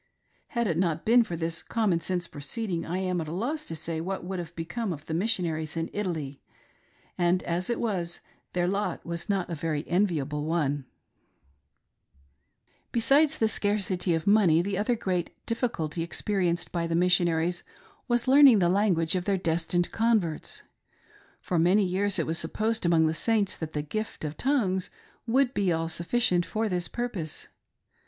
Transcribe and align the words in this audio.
Had 0.57 0.65
it 0.65 0.79
not 0.79 1.05
been 1.05 1.21
for 1.23 1.35
this 1.35 1.61
common 1.61 2.01
sense 2.01 2.27
proceeding 2.27 2.87
I 2.87 2.97
am 2.97 3.21
at 3.21 3.27
a 3.27 3.31
loss 3.31 3.67
to 3.67 3.75
say 3.75 4.01
what 4.01 4.23
would 4.23 4.39
have 4.39 4.55
become 4.55 4.91
of 4.91 5.05
the 5.05 5.13
Missionaries 5.13 5.77
in 5.77 5.91
Italy; 5.93 6.41
and 7.19 7.43
as 7.43 7.69
It 7.69 7.79
was, 7.79 8.19
their 8.53 8.67
lot 8.67 9.05
was 9.05 9.29
not 9.29 9.51
a 9.51 9.53
very 9.53 9.87
enviable 9.87 10.43
one. 10.45 10.71
I08 10.71 10.73
WANTED— 10.73 10.81
"the 12.23 12.27
GIFT 12.33 12.33
OF 12.33 12.81
TONGUES." 12.81 12.91
Besides 12.91 13.37
the 13.37 13.47
scarcity 13.47 14.13
of 14.15 14.25
money, 14.25 14.63
the 14.63 14.75
other 14.79 14.95
great 14.95 15.45
difficulty 15.45 16.01
ex 16.01 16.19
perienced 16.23 16.71
by 16.71 16.87
the 16.87 16.95
Missionaries 16.95 17.61
was 18.07 18.27
learning 18.27 18.57
the 18.57 18.69
language 18.69 19.13
of 19.15 19.25
their 19.25 19.37
destined 19.37 19.91
converts. 19.91 20.63
For 21.41 21.59
many 21.59 21.83
years, 21.85 22.17
it 22.17 22.25
was 22.25 22.39
supposed 22.39 22.87
among 22.87 23.05
the 23.05 23.13
Saints 23.13 23.55
that 23.55 23.73
the" 23.73 23.83
Gift 23.97 24.25
of 24.25 24.35
Tongues" 24.35 24.89
would 25.27 25.53
be 25.53 25.71
all 25.71 25.89
suffi 25.89 26.17
cient 26.17 26.43
for 26.43 26.67
this 26.67 26.87
purpose. 26.87 27.49